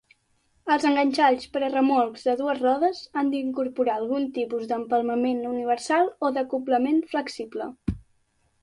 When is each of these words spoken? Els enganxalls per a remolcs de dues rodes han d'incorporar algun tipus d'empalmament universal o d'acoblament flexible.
Els 0.75 0.85
enganxalls 0.91 1.45
per 1.57 1.61
a 1.67 1.69
remolcs 1.73 2.25
de 2.29 2.33
dues 2.39 2.63
rodes 2.63 3.03
han 3.23 3.31
d'incorporar 3.35 3.99
algun 3.99 4.27
tipus 4.41 4.67
d'empalmament 4.73 5.45
universal 5.53 6.15
o 6.31 6.35
d'acoblament 6.41 7.03
flexible. 7.15 7.75